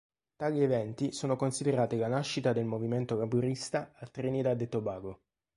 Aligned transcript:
Tali 0.35 0.63
eventi 0.63 1.11
sono 1.11 1.35
considerati 1.35 1.95
la 1.95 2.07
nascita 2.07 2.53
del 2.53 2.65
movimento 2.65 3.15
laburista 3.15 3.91
a 3.99 4.07
Trinidad 4.07 4.59
e 4.59 4.67
Tobago. 4.67 5.21